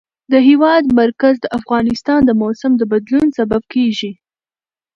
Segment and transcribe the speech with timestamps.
[0.31, 4.11] د هېواد مرکز د افغانستان د موسم د بدلون سبب کېږي.